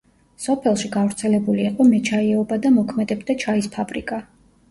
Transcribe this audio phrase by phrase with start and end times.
[0.43, 4.19] სოფელში გავრცელებული იყო მეჩაიეობა და მოქმედებდა ჩაის ფაბრიკა.